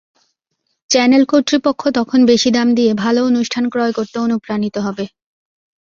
[0.89, 5.05] Channel কর্তৃপক্ষ তখন বেশি দাম দিয়ে ভালো অনুষ্ঠান ক্রয় করতে অনুপ্রাণিত হবে।